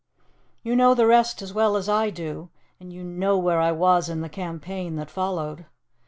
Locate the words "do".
2.09-2.49